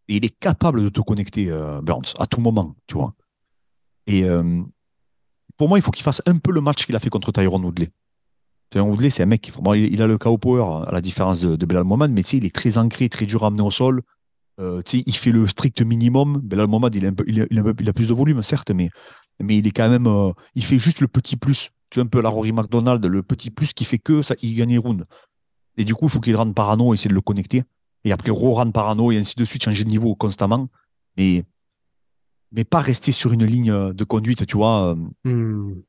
[0.08, 3.14] Et il est capable de te connecter, euh, Burns, à tout moment, tu vois.
[4.06, 4.62] Et euh,
[5.56, 7.64] pour moi, il faut qu'il fasse un peu le match qu'il a fait contre Tyrone
[7.64, 7.90] Woodley.
[8.72, 9.52] C'est un mec qui.
[9.74, 12.54] il a le KO power, à la différence de, de Belal Mohamed, mais il est
[12.54, 14.02] très ancré, très dur à amener au sol.
[14.60, 16.42] Euh, il fait le strict minimum.
[16.50, 17.06] Là, le Mohamed, il,
[17.88, 18.90] a plus de volume, certes, mais,
[19.40, 20.06] mais il est quand même.
[20.06, 21.70] Euh, il fait juste le petit plus.
[21.88, 24.54] Tu vois, un peu la Rory McDonald, le petit plus qui fait que ça, il
[24.54, 25.04] gagne les rounds.
[25.76, 27.64] Et du coup, il faut qu'il rende parano, essayer de le connecter.
[28.04, 30.68] Et après, re-rendre parano et ainsi de suite, changer de niveau constamment.
[31.16, 31.44] Mais,
[32.52, 34.94] mais pas rester sur une ligne de conduite, tu vois.
[34.94, 35.82] Euh, hmm.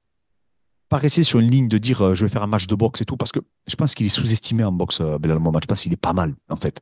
[0.92, 3.06] Pas rester sur une ligne de dire je vais faire un match de boxe et
[3.06, 5.64] tout, parce que je pense qu'il est sous-estimé en boxe, Belal Mohamed.
[5.64, 6.82] Je pense qu'il est pas mal, en fait.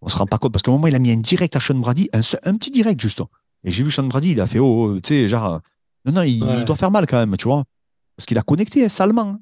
[0.00, 1.60] On se rend pas compte parce qu'à un moment, il a mis un direct à
[1.60, 3.22] Sean Brady, un, petit direct juste.
[3.62, 5.60] Et j'ai vu Sean Brady, il a fait, oh, oh tu sais, genre,
[6.06, 7.64] non, non, il, doit faire mal quand même, tu vois.
[8.16, 9.28] Parce qu'il a connecté hein, salement.
[9.28, 9.40] Hein.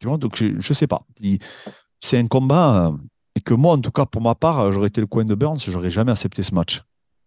[0.00, 1.04] Tu vois, donc je, je sais pas.
[2.00, 2.96] C'est un combat, euh,
[3.34, 5.58] et que moi, en tout cas, pour ma part, j'aurais été le coin de Burns,
[5.58, 6.82] j'aurais jamais accepté ce match.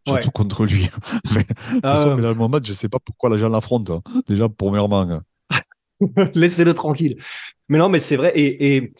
[0.07, 0.89] Surtout contre lui.
[1.35, 4.01] mais, de toute ah, façon, Mohamed, je sais pas pourquoi la gens l'affrontent.
[4.05, 4.21] Hein.
[4.27, 5.21] Déjà, premièrement.
[6.33, 7.17] Laissez-le tranquille.
[7.69, 8.31] Mais non, mais c'est vrai.
[8.35, 8.93] Et,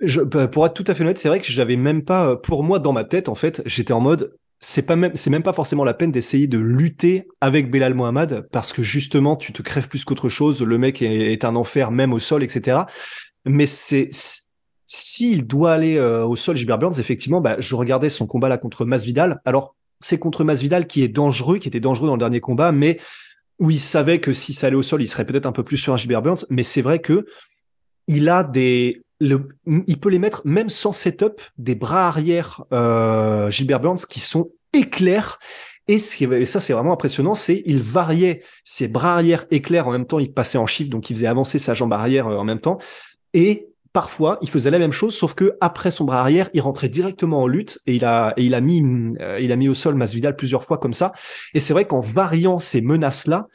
[0.00, 2.36] je, bah, pour être tout à fait honnête, c'est vrai que j'avais même pas, euh,
[2.36, 5.42] pour moi, dans ma tête, en fait, j'étais en mode, c'est pas même, c'est même
[5.42, 9.62] pas forcément la peine d'essayer de lutter avec Belal Mohamed parce que justement, tu te
[9.62, 10.62] crèves plus qu'autre chose.
[10.62, 12.80] Le mec est, un enfer, même au sol, etc.
[13.46, 14.10] Mais c'est,
[14.86, 18.58] s'il doit aller euh, au sol, Gilbert Burns, effectivement, bah, je regardais son combat là
[18.58, 19.40] contre Masvidal.
[19.44, 22.98] Alors, c'est contre Masvidal qui est dangereux, qui était dangereux dans le dernier combat, mais
[23.58, 25.76] où il savait que si ça allait au sol, il serait peut-être un peu plus
[25.76, 26.44] sur un Gilbert Burns.
[26.50, 27.26] Mais c'est vrai que
[28.08, 29.48] il a des, le,
[29.86, 34.50] il peut les mettre même sans setup, des bras arrière euh, Gilbert Burns qui sont
[34.72, 35.38] éclairs.
[35.88, 40.06] Et, et ça, c'est vraiment impressionnant, c'est il variait ses bras arrière éclairs en même
[40.06, 42.60] temps, il passait en chiffre, donc il faisait avancer sa jambe arrière euh, en même
[42.60, 42.78] temps.
[43.34, 46.90] Et parfois, il faisait la même chose, sauf que après son bras arrière, il rentrait
[46.90, 51.12] directement en lutte et euh, il a mis au sol Masvidal plusieurs fois comme ça.
[51.54, 53.46] Et c'est vrai qu'en variant ces menaces-là,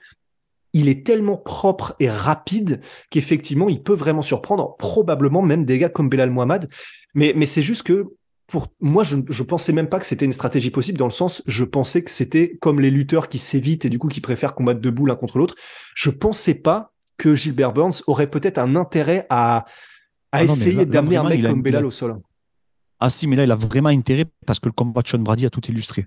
[0.74, 5.90] il est tellement propre et rapide qu'effectivement, il peut vraiment surprendre, probablement même des gars
[5.90, 6.68] comme Belal Mohamed.
[7.14, 8.08] Mais, mais c'est juste que
[8.48, 11.44] pour moi, je, je pensais même pas que c'était une stratégie possible dans le sens,
[11.46, 14.82] je pensais que c'était comme les lutteurs qui s'évitent et du coup qui préfèrent combattre
[14.82, 15.54] debout l'un contre l'autre.
[15.94, 19.66] Je pensais pas que Gilbert Burns aurait peut-être un intérêt à,
[20.32, 22.20] à Ah mais essayer d'amener un mec comme a- au sol.
[23.00, 25.46] Ah si, mais là, il a vraiment intérêt parce que le combat de Sean Brady
[25.46, 26.06] a tout illustré.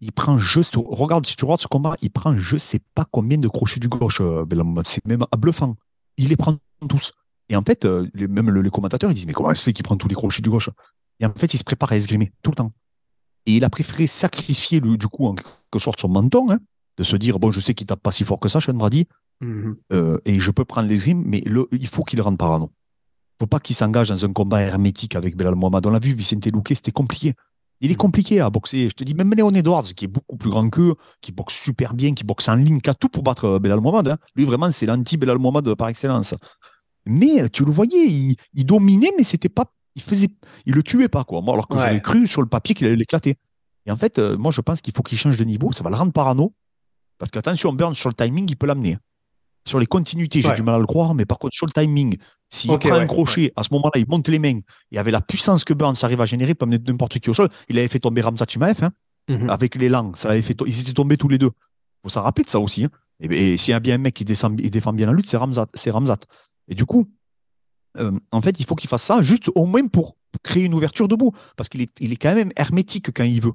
[0.00, 3.36] Il prend juste, regarde, si tu regardes ce combat, il prend je sais pas combien
[3.36, 4.86] de crochets du gauche, euh, Mohamed.
[4.86, 5.74] C'est même à bluffant.
[6.16, 6.56] Il les prend
[6.88, 7.12] tous.
[7.48, 9.64] Et en fait, euh, les- même le- les commentateurs, ils disent, mais comment il se
[9.64, 10.70] fait qu'il prend tous les crochets du gauche?
[11.18, 12.72] Et en fait, il se prépare à esgrimer tout le temps.
[13.46, 16.58] Et il a préféré sacrifier, le, du coup, en quelque sorte, son menton, hein,
[16.96, 19.08] de se dire, bon, je sais qu'il tape pas si fort que ça, Sean Brady,
[19.40, 19.76] Mhm.
[19.92, 22.70] euh, et je peux prendre l'esgrime, mais le- il faut qu'il rentre parano.
[23.38, 25.86] Faut pas qu'il s'engage dans un combat hermétique avec Belal Mohamed.
[25.86, 27.34] On l'a vu, Vicente Luque, c'était compliqué.
[27.80, 28.88] Il est compliqué à boxer.
[28.88, 31.94] Je te dis, même Léon Edwards, qui est beaucoup plus grand qu'eux, qui boxe super
[31.94, 34.08] bien, qui boxe en ligne, qui a tout pour battre euh, Belal Mohamed.
[34.08, 34.18] hein.
[34.34, 36.34] Lui, vraiment, c'est l'anti-Belal Mohamed par excellence.
[37.06, 39.66] Mais euh, tu le voyais, il, il dominait, mais c'était pas.
[39.94, 40.28] Il faisait.
[40.66, 41.40] Il le tuait pas, quoi.
[41.40, 41.80] Moi, alors que Ouais.
[41.82, 43.36] j'aurais cru sur le papier qu'il allait l'éclater.
[43.86, 45.70] Et en fait, euh, moi, je pense qu'il faut qu'il change de niveau.
[45.72, 46.52] Ça va le rendre parano.
[47.18, 48.98] Parce qu'attention, Burns, sur le timing, il peut l'amener.
[49.66, 50.54] Sur les continuités, j'ai Ouais.
[50.54, 52.16] du mal à le croire, mais par contre, sur le timing,
[52.50, 55.20] s'il prend ouais, un crochet, à ce moment-là, il monte les mains, et avec la
[55.20, 57.48] puissance que Burns arrive à générer, il peut amener n'importe qui au sol.
[57.68, 58.90] Il avait fait tomber Ramzat Chimaev, hein,
[59.28, 59.50] Mhm.
[59.50, 60.12] avec l'élan.
[60.16, 61.50] Ça avait fait to- Ils étaient tombés tous les deux.
[62.02, 62.84] faut s'en rappeler de ça aussi.
[62.84, 62.90] hein.
[63.20, 65.28] Et, et s'il y a bien un mec qui descend, il défend bien la lutte,
[65.28, 65.66] c'est Ramzat.
[65.74, 66.18] C'est Ramzat.
[66.68, 67.10] Et du coup,
[67.98, 71.08] euh, en fait, il faut qu'il fasse ça juste au moins pour créer une ouverture
[71.08, 71.32] debout.
[71.56, 73.52] Parce qu'il est, il est quand même hermétique quand il veut.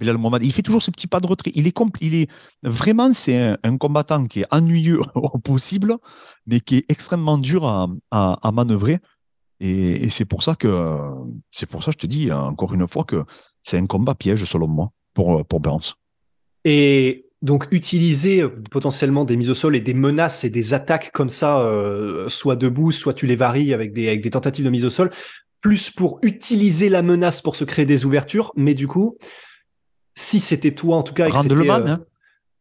[0.00, 1.52] Il fait toujours ce petit pas de retrait.
[1.54, 2.30] Il est, il est
[2.62, 5.96] vraiment, c'est un, combattant qui est ennuyeux au possible,
[6.46, 8.98] mais qui est extrêmement dur à, à, manœuvrer.
[9.60, 11.00] Et, c'est pour ça que,
[11.50, 13.24] c'est pour ça, je te dis encore une fois que
[13.62, 15.94] c'est un combat piège selon moi pour, pour Burns.
[16.64, 21.10] Et donc utiliser euh, potentiellement des mises au sol et des menaces et des attaques
[21.12, 24.70] comme ça, euh, soit debout, soit tu les varies avec des, avec des tentatives de
[24.70, 25.10] mise au sol,
[25.60, 28.52] plus pour utiliser la menace pour se créer des ouvertures.
[28.56, 29.16] Mais du coup,
[30.16, 32.00] si c'était toi en tout cas, Randleman, euh, hein.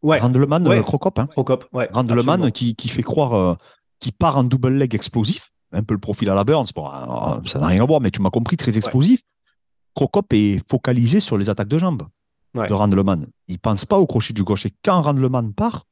[0.04, 0.84] ouais, Randleman, Ouais.
[0.84, 1.26] Crocop, hein.
[1.26, 3.56] Procop, ouais, Randleman qui, qui fait croire euh,
[4.00, 7.40] qu'il part en double leg explosif, un peu le profil à la Burns, bon, euh,
[7.48, 9.22] ça n'a rien à voir, mais tu m'as compris, très explosif.
[9.96, 12.04] Crocop est focalisé sur les attaques de jambes
[12.54, 13.26] de Randleman.
[13.48, 14.66] Il pense pas au crochet du gauche.
[14.66, 15.84] Et quand Randleman part,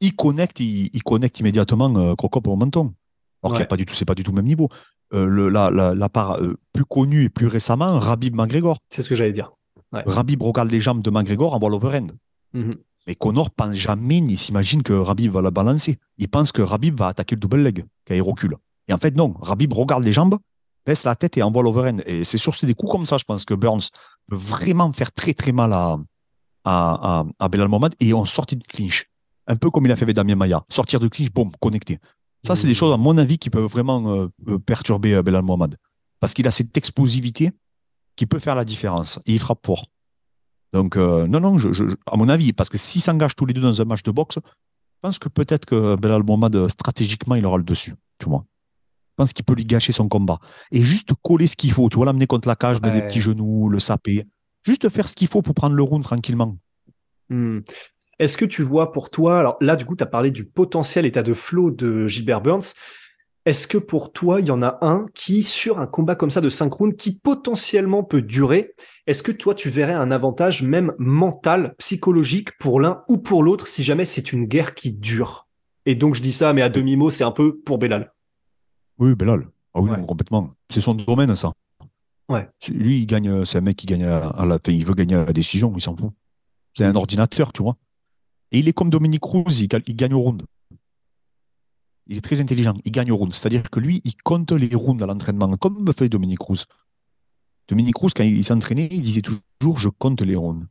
[0.00, 2.94] il connecte, il, il connecte immédiatement euh, Crocop au menton.
[3.42, 4.68] Alors qu'il a pas du tout, c'est pas du tout le même niveau.
[5.12, 8.78] Euh, le, la, la, la part euh, plus connue et plus récemment, Rabib McGregor.
[8.90, 9.52] C'est ce que j'allais dire.
[9.92, 10.02] Ouais.
[10.06, 12.08] Rabib regarde les jambes de McGregor en voit l'overhand.
[12.52, 12.76] Mhm.
[13.06, 15.96] Mais Connor pense jamais ni s'imagine que Rabib va la balancer.
[16.18, 18.56] Il pense que Rabib va attaquer le double leg quand il recule.
[18.86, 19.34] Et en fait, non.
[19.40, 20.36] Rabib regarde les jambes,
[20.84, 21.98] baisse la tête et envoie l'overhand.
[22.06, 23.88] Et c'est sur des coups comme ça, je pense que Burns
[24.26, 25.98] peut vraiment faire très très mal à,
[26.64, 29.06] à, à, à Belal Mohamed et on sortit de clinch.
[29.46, 30.62] Un peu comme il a fait avec Damien Maya.
[30.68, 31.98] Sortir de clinch, boum, connecté.
[32.44, 32.76] Ça, c'est des Mhm.
[32.76, 35.76] choses, à mon avis, qui peuvent vraiment euh, euh, perturber euh, Belal Mohamed.
[36.20, 37.52] Parce qu'il a cette explosivité
[38.18, 39.18] qui peut faire la différence.
[39.26, 39.86] Et il frappe fort.
[40.74, 43.54] Donc, euh, non, non, je, je- à mon avis, parce que s'ils s'engagent tous les
[43.54, 47.36] deux dans un match de boxe, je pense que peut-être que Belal Mohamed, euh, stratégiquement,
[47.36, 47.94] il aura le dessus.
[48.18, 48.44] Tu vois.
[49.10, 50.38] Je pense qu'il peut lui gâcher son combat.
[50.70, 51.88] Et juste coller ce qu'il faut.
[51.88, 53.08] Tu vois, l'amener contre la cage, mettre des Ouais.
[53.08, 54.24] petits genoux, le saper.
[54.62, 56.58] Juste faire ce qu'il faut pour prendre le round tranquillement.
[57.30, 57.60] Hmm.
[58.18, 61.06] Est-ce que tu vois pour toi, alors là, du coup, tu as parlé du potentiel
[61.06, 62.74] état de flow de Gilbert Burns.
[63.48, 66.42] Est-ce que pour toi, il y en a un qui, sur un combat comme ça
[66.42, 68.74] de 5 rounds, qui potentiellement peut durer,
[69.06, 73.66] est-ce que toi, tu verrais un avantage même mental, psychologique pour l'un ou pour l'autre
[73.66, 75.48] si jamais c'est une guerre qui dure?
[75.86, 78.12] Et donc, je dis ça, mais à demi-mot, c'est un peu pour Belal.
[78.98, 79.48] Oui, Belal.
[79.72, 79.96] Ah oui, Ouais.
[79.96, 80.50] non, complètement.
[80.70, 81.54] C'est son domaine, ça.
[82.28, 82.46] Ouais.
[82.68, 85.24] Lui, il gagne, c'est un mec qui gagne à, à la, il veut gagner à
[85.24, 86.10] la décision, il s'en fout.
[86.76, 87.78] C'est un ordinateur, tu vois.
[88.52, 90.42] Et il est comme Dominique Cruz, il gagne au round.
[92.08, 93.32] Il est très intelligent, il gagne au round.
[93.34, 96.64] C'est-à-dire que lui, il compte les rounds à l'entraînement, comme me fait Dominique Cruz.
[97.68, 100.66] Dominique Cruz, quand il s'entraînait, il disait toujours je compte les rounds.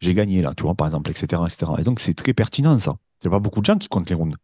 [0.00, 1.42] J'ai gagné là, tu vois, par exemple, etc.
[1.46, 1.72] etc.
[1.78, 2.96] Et donc, c'est très pertinent, ça.
[3.22, 4.36] Il n'y a pas beaucoup de gens qui comptent les rounds.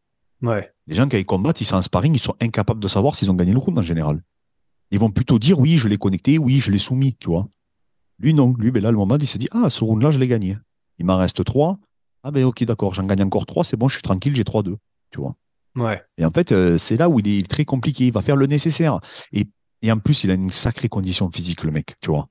[0.42, 0.72] Ouais.
[0.86, 3.30] Les gens, quand ils combattent, ils sont en sparring, ils sont incapables de savoir s'ils
[3.30, 4.22] ont gagné le round en général.
[4.90, 7.48] Ils vont plutôt dire oui, je l'ai connecté, oui, je l'ai soumis, tu vois.
[8.18, 8.54] Lui, non.
[8.58, 10.58] Lui, ben là, le moment, il se dit ah, ce round-là, je l'ai gagné.
[10.98, 11.78] Il m'en reste trois.
[12.22, 14.76] Ah, ben ok, d'accord, j'en gagne encore trois, c'est bon, je suis tranquille, j'ai 3-2.
[15.10, 15.34] Tu vois.
[15.76, 16.02] Ouais.
[16.16, 18.06] Et en fait, euh, c'est là où il est très compliqué.
[18.06, 19.00] Il va faire le nécessaire.
[19.32, 19.46] Et,
[19.82, 22.28] et en plus, il a une sacrée condition physique, le mec, tu vois.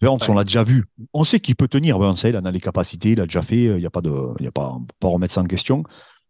[0.00, 0.30] Burns, Ouais.
[0.30, 0.86] on l'a déjà vu.
[1.12, 1.98] On sait qu'il peut tenir.
[1.98, 3.64] Burns, il en a les capacités, il a déjà fait.
[3.64, 5.84] Il n'y a pas de, il y a pas, pas remettre ça en question.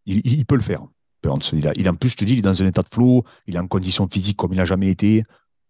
[0.06, 0.82] Il, il- il peut le faire.
[1.22, 2.88] Burns, il a, il en plus, je te dis, il est dans un état de
[2.92, 3.22] flow.
[3.46, 5.22] Il est en condition physique comme il n'a jamais été.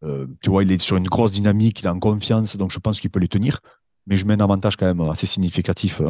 [0.02, 1.80] Euh, tu vois, il est sur une grosse dynamique.
[1.80, 2.56] Il est en confiance.
[2.56, 3.60] Donc, je pense qu'il peut les tenir.
[4.06, 6.08] Mais je mets un avantage quand même assez significatif euh,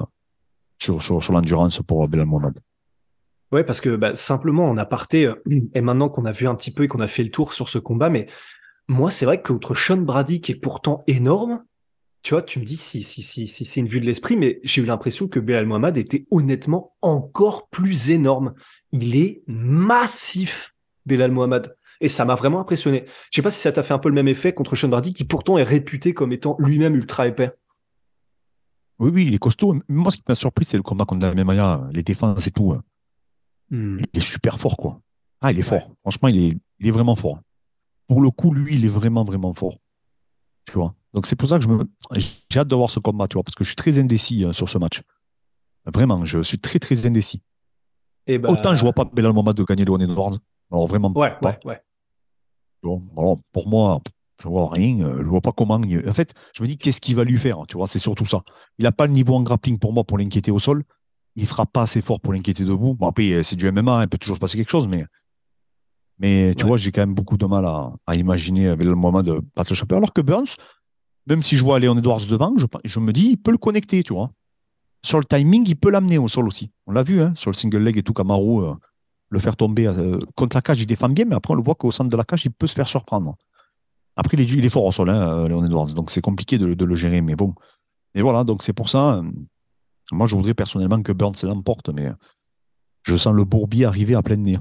[0.80, 2.60] sur, sur, sur l'endurance pour Belal Mohamed.
[3.52, 5.34] Ouais, parce que bah, simplement en aparté, euh,
[5.74, 7.68] et maintenant qu'on a vu un petit peu et qu'on a fait le tour sur
[7.68, 8.26] ce combat, mais
[8.88, 11.62] moi, c'est vrai que contre Sean Brady, qui est pourtant énorme,
[12.22, 14.60] tu vois, tu me dis si, si, si, si c'est une vue de l'esprit, mais
[14.62, 18.54] j'ai eu l'impression que Belal Mohamed était honnêtement encore plus énorme.
[18.92, 20.74] Il est massif,
[21.06, 21.74] Belal Mohamed.
[22.02, 23.04] Et ça m'a vraiment impressionné.
[23.30, 25.14] Je sais pas si ça t'a fait un peu le même effet contre Sean Brady,
[25.14, 27.52] qui pourtant est réputé comme étant lui-même ultra épais.
[28.98, 29.74] Oui, oui, il est costaud.
[29.88, 32.74] Moi, ce qui m'a surpris, c'est le combat contre Damian Maia, les défenses et tout.
[33.70, 33.98] Hmm.
[34.12, 35.00] Il est super fort, quoi.
[35.40, 35.90] Ah, il est fort.
[36.02, 37.40] Franchement, il est, il est vraiment fort.
[38.08, 39.76] Pour le coup, lui, il est vraiment, vraiment fort.
[40.66, 40.94] Tu vois.
[41.14, 41.84] Donc, c'est pour ça que je me,
[42.50, 44.52] j'ai hâte de voir ce combat, tu vois, parce que je suis très indécis euh,
[44.52, 45.02] sur ce match.
[45.92, 47.42] Vraiment, je suis très, très indécis.
[48.26, 50.38] Et bah, Autant je vois pas Belal Mohamed de gagner le One Edwards.
[50.70, 51.48] Alors, vraiment Ouais, pas.
[51.50, 51.80] ouais, ouais.
[52.82, 54.00] Bon, alors, pour moi,
[54.42, 55.00] je vois rien.
[55.00, 55.80] euh, Je vois pas comment.
[55.82, 57.58] il- En fait, je me dis qu'est-ce qu'il va lui faire.
[57.68, 58.42] Tu vois, c'est surtout ça.
[58.78, 60.84] Il a pas le niveau en grappling pour moi pour l'inquiéter au sol.
[61.36, 62.94] Il fera pas assez fort pour l'inquiéter debout.
[62.94, 65.04] Bon, après, euh, c'est du MMA, hein, il peut toujours se passer quelque chose, mais.
[66.18, 66.68] Mais tu Ouais.
[66.68, 69.70] vois, j'ai quand même beaucoup de mal à, à imaginer avec le moment de battre
[69.72, 69.96] le champion.
[69.96, 70.56] Alors que Burns,
[71.26, 74.02] même si je vois Léon Edwards devant, je, je me dis, il peut le connecter,
[74.02, 74.30] tu vois.
[75.02, 76.70] Sur le timing, il peut l'amener au sol aussi.
[76.86, 78.74] On l'a vu, hein, sur le single leg et tout, Camaro, euh,
[79.30, 81.74] le faire tomber euh, contre la cage, il défend bien, mais après, on le voit
[81.74, 83.36] qu'au centre de la cage, il peut se faire surprendre.
[84.16, 86.58] Après, il est, il est fort au sol, hein, euh, Léon Edwards, donc c'est compliqué
[86.58, 87.54] de, de le gérer, mais bon.
[88.14, 89.14] Et voilà, donc c'est pour ça.
[89.18, 89.30] euh,
[90.12, 92.10] moi, je voudrais personnellement que Burns l'emporte, mais
[93.02, 94.56] je sens le bourbier arriver à plein nez.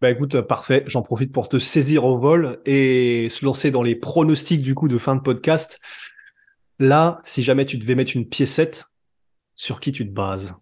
[0.00, 0.84] Bah écoute, euh, parfait.
[0.86, 4.86] J'en profite pour te saisir au vol et se lancer dans les pronostics du coup
[4.86, 5.80] de fin de podcast.
[6.78, 8.86] Là, si jamais tu devais mettre une piécette,
[9.56, 10.54] sur qui tu te bases?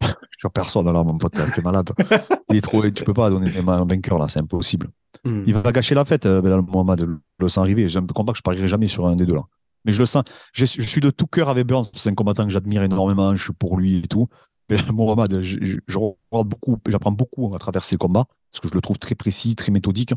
[0.38, 1.90] Sur personne, là, mon pote, t'es malade.
[2.50, 4.88] il est trop, tu peux pas donner un vainqueur, là, c'est impossible.
[5.24, 5.42] Hmm.
[5.46, 7.88] Il va gâcher la fête, euh, Belal Mohamed, je le sens arriver.
[7.88, 9.44] J'ai un combat que je parierai jamais sur un des deux là.
[9.84, 10.24] Mais je le sens.
[10.52, 11.88] Je, je suis de tout cœur avec Burns.
[11.94, 13.34] C'est un combattant que j'admire énormément.
[13.36, 14.28] Je suis pour lui et tout.
[14.68, 18.68] Belal Mohamed, je, je, je regarde beaucoup, j'apprends beaucoup à travers ses combats parce que
[18.68, 20.14] je le trouve très précis, très méthodique.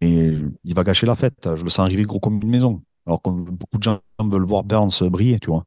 [0.00, 1.46] Et il va gâcher la fête.
[1.56, 2.82] Je le sens arriver gros comme une maison.
[3.06, 5.64] Alors que beaucoup de gens veulent voir Burns briller, tu vois.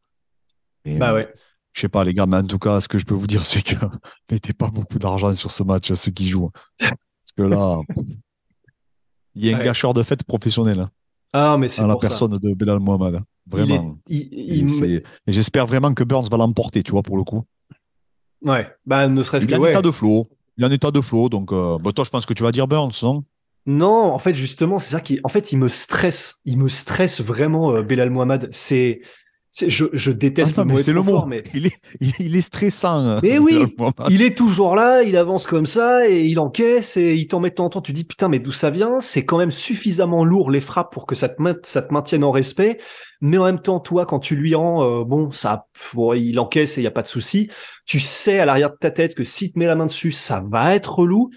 [0.86, 1.32] Et, Bah ouais.
[1.73, 3.45] Je sais pas, les gars, mais en tout cas, ce que je peux vous dire,
[3.45, 3.76] c'est que
[4.32, 6.52] mettez pas beaucoup d'argent sur ce match, ceux qui jouent.
[6.80, 7.80] Parce que là,
[9.36, 9.65] il y a un Ouais.
[9.65, 10.89] gâcheur de fête professionnel hein,
[11.33, 11.99] Ah, mais c'est la ça.
[11.99, 13.15] personne de Belal Mohamed.
[13.15, 13.25] hein.
[13.47, 13.97] Il Vraiment.
[14.07, 17.43] il- il- j'espère vraiment que Burns va l'emporter, tu vois, pour le coup.
[18.41, 18.67] Ouais.
[18.85, 19.69] Bah ne serait-ce Il que est en ouais.
[19.71, 20.27] état de flow.
[20.57, 22.51] Il est en état de flow, donc euh, bah, toi, je pense que tu vas
[22.51, 23.23] dire Burns, non?
[23.65, 26.35] Non, en fait, justement, c'est ça qui, en fait, il me stresse.
[26.45, 28.49] Il me stresse vraiment, euh, Belal Mohamed.
[28.51, 29.01] C'est,
[29.67, 31.11] je, je déteste Attends, le mot c'est le mot.
[31.11, 33.05] fort, mais Il est, il, il est stressant.
[33.05, 33.75] euh, Mais oui,
[34.09, 37.49] il est toujours là, il avance comme ça et il encaisse et il t'en met
[37.51, 37.81] de temps en temps.
[37.81, 38.99] Tu dis putain, mais d'où ça vient?
[38.99, 42.23] C'est quand même suffisamment lourd les frappes pour que ça te, main- ça te maintienne
[42.23, 42.79] en respect.
[43.21, 46.77] Mais en même temps, toi, quand tu lui rends, euh, bon, ça, bon, il encaisse
[46.77, 47.49] et il y a pas de souci.
[47.85, 50.43] Tu sais à l'arrière de ta tête que si te met la main dessus, ça
[50.49, 51.29] va être relou.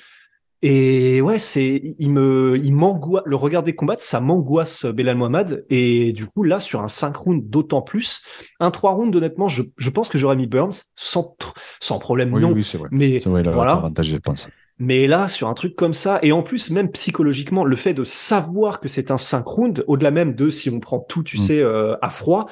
[0.63, 5.65] Et ouais, c'est, il me, il m'angoisse, le regarder combattre, ça m'angoisse Belal Mohamed.
[5.71, 8.23] Et du coup, là, sur un 5 rounds, d'autant plus.
[8.59, 11.37] Un 3 rounds, honnêtement, je, je pense que j'aurais mis Burns sans,
[11.81, 12.53] sans problème, Oui, non.
[12.53, 12.89] oui, c'est vrai.
[12.91, 13.73] Mais vrai, a voilà.
[13.73, 14.49] avantage, je pense.
[14.79, 18.05] Mais là, sur un truc comme ça, et en plus, même psychologiquement, le fait de
[18.05, 21.41] savoir que c'est un 5 rounds, au-delà même de si on prend tout, tu Mm.
[21.41, 22.47] sais, euh, à froid,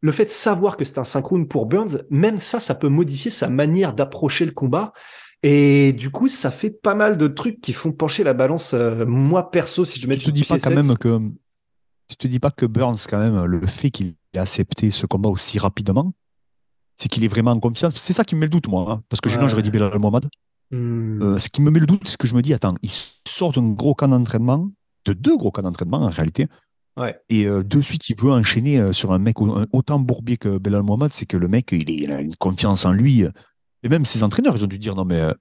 [0.00, 2.88] le fait de savoir que c'est un 5 rounds pour Burns, même ça, ça peut
[2.88, 4.92] modifier sa manière d'approcher le combat.
[5.42, 8.74] Et du coup, ça fait pas mal de trucs qui font pencher la balance.
[8.74, 11.20] euh, moi, perso, si je mets Tu te dis pas quand même que
[12.08, 15.28] tu te dis pas que Burns quand même le fait qu'il ait accepté ce combat
[15.28, 16.12] aussi rapidement,
[16.96, 17.94] c'est qu'il est vraiment en confiance.
[17.96, 19.48] C'est ça qui me met le doute moi, hein, parce que sinon Ouais.
[19.50, 20.28] j'aurais dit Belal Mohamed.
[20.70, 21.22] Hmm.
[21.22, 22.90] Euh, ce qui me met le doute, c'est que je me dis attends, il
[23.26, 24.70] sort d'un gros camp d'entraînement,
[25.04, 26.46] de deux gros camps d'entraînement en réalité,
[26.98, 27.16] Ouais.
[27.28, 30.58] et euh, de suite il veut enchaîner euh, sur un mec au- autant bourbier que
[30.58, 33.24] Belal Mohamed, c'est que le mec il, est- il a une confiance en lui.
[33.82, 35.32] Et même ses entraîneurs, ils ont dû dire non mais euh,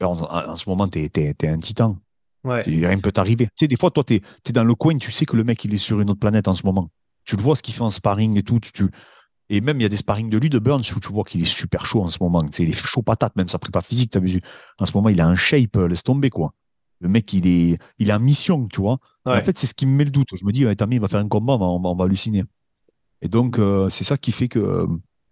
[0.00, 1.98] Burns, en, en ce moment t'es t'es- t'es un titan.
[2.44, 2.62] Ouais.
[2.62, 3.46] Rien ne peut t'arriver.
[3.46, 5.64] Tu sais, des fois, toi, tu es, dans le coin, tu sais que le mec,
[5.64, 6.90] il est sur une autre planète en ce moment.
[7.24, 8.58] Tu le vois, ce qu'il fait en sparring et tout.
[8.58, 8.90] Tu, tu-
[9.48, 11.40] Et même, il y a des sparring de lui, de Burns, où tu vois qu'il
[11.40, 12.42] est super chaud en ce moment.
[12.42, 14.40] Tu sais, il est chaud patate, même sa prépa physique, tu as vu.
[14.80, 16.52] En ce moment, il a un shape, euh, laisse tomber, quoi.
[16.98, 18.98] Le mec, il est, il est en mission, tu vois.
[19.24, 19.38] Ouais.
[19.40, 20.30] En fait, c'est ce qui me met le doute.
[20.34, 21.94] Je me dis, ouais, Tammy, il va faire un combat, on va, on va, on
[21.94, 22.42] va halluciner.
[23.20, 24.86] Et donc, euh, c'est ça qui fait que, euh,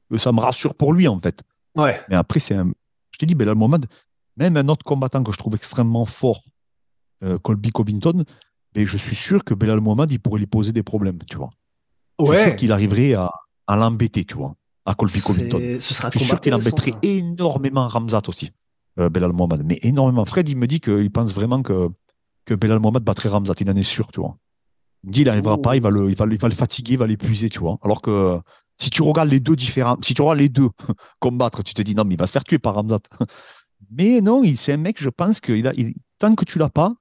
[0.08, 1.42] que ça me rassure pour lui, en fait.
[1.76, 2.00] Ouais.
[2.08, 2.70] Mais après, c'est un...
[3.12, 3.86] Je te dis, Belal Mohamed,
[4.36, 6.42] même un autre combattant que je trouve extrêmement fort,
[7.22, 8.24] euh, Colby Covington,
[8.74, 11.50] mais je suis sûr que Belal Mohamed, il pourrait lui poser des problèmes, tu vois.
[12.20, 13.30] Je suis sûr qu'il arriverait à,
[13.66, 14.54] à l'embêter, tu vois,
[14.86, 15.76] à Colby Covington.
[15.80, 18.50] Ce sera Je suis sûr qu'il embêterait énormément Ramzat aussi,
[18.98, 19.62] euh, Belal Mohamed.
[19.64, 20.24] Mais énormément.
[20.24, 21.88] Fred, il me dit qu'il pense vraiment que,
[22.44, 23.54] que Belal Mohamed battrait Ramzat.
[23.60, 24.36] Il en est sûr, tu vois.
[25.02, 25.58] Il me dit il n'arrivera Oh.
[25.58, 27.78] pas, il va, le, il, va, il va le fatiguer, il va l'épuiser, tu vois.
[27.82, 28.38] Alors que
[28.80, 30.68] si tu regardes les deux différents, si tu regardes les deux
[31.20, 33.00] combattre, tu te dis non, mais il va se faire tuer par Ramzat.
[33.90, 36.58] Mais non, il- c'est un mec, je pense que il a, il- tant que tu
[36.58, 36.94] l'as pas,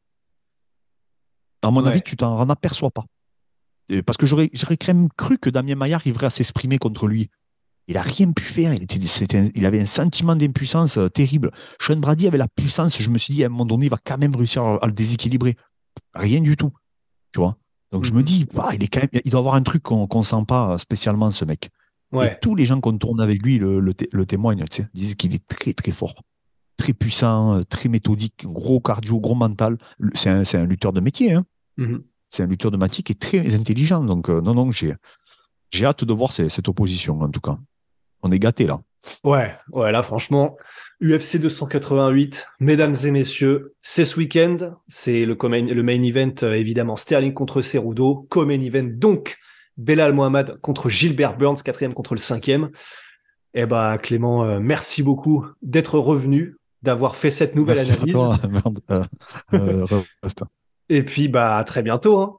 [1.61, 1.89] à mon Ouais.
[1.89, 3.05] avis, tu t'en en aperçois pas.
[4.05, 7.29] Parce que j'aurais j'aurais quand même cru que Damien Maillard arriverait à s'exprimer contre lui.
[7.87, 8.71] Il a rien pu faire.
[8.73, 11.49] Il, était, il avait un sentiment d'impuissance euh, terrible.
[11.81, 13.01] Sean Brady avait la puissance.
[13.01, 14.85] Je me suis dit, à un moment donné, il va quand même réussir à, à
[14.85, 15.55] le déséquilibrer.
[16.13, 16.71] Rien du tout.
[17.33, 17.57] Tu vois?
[17.91, 18.23] Donc je me Mhm.
[18.23, 20.77] dis, bah, il, est quand même, il doit avoir un truc qu'on ne sent pas
[20.77, 21.69] spécialement, ce mec.
[22.13, 24.65] Et tous les gens qu'on tourne avec lui le, le, té- le témoignent.
[24.69, 26.23] Tu sais, disent qu'il est très, très fort.
[26.77, 29.77] Très puissant, euh, très méthodique, gros cardio, gros mental.
[30.15, 31.33] C'est un, lutteur de métier.
[31.33, 31.45] Hein
[31.77, 32.01] Mhm.
[32.27, 34.03] c'est un lutteur de matique qui est très intelligent.
[34.03, 34.95] Donc, euh, non, non, j'ai,
[35.83, 37.57] hâte de voir ces- cette opposition, en tout cas.
[38.23, 38.81] On est gâtés, là.
[39.23, 40.57] Ouais, ouais, là, franchement,
[41.01, 44.57] UFC 288, mesdames et messieurs, c'est ce week-end.
[44.87, 45.35] C'est le,
[45.83, 48.27] main event, euh, évidemment, Sterling contre Cerudo.
[48.29, 49.37] Co-main event, donc,
[49.77, 52.69] Belal Mohamed contre Gilbert Burns, quatrième contre le cinquième.
[53.53, 58.13] Eh ben, Clément, euh, merci beaucoup d'être revenu, d'avoir fait cette nouvelle Merci à analyse.
[58.13, 58.37] toi.
[59.53, 60.45] Euh, euh.
[60.89, 62.19] Et puis, bah, à très bientôt.
[62.19, 62.38] Hein.